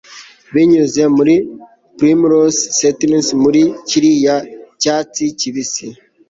Binyuze 0.53 1.01
muri 1.15 1.35
primrose 1.97 2.85
tufts 2.99 3.29
muri 3.43 3.61
kiriya 3.87 4.35
cyatsi 4.81 5.23
kibisi 5.39 5.87